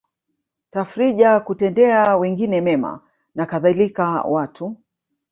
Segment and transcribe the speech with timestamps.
[0.71, 2.99] tafrija kutendea wengine mema
[3.35, 4.77] na kadhalika Watu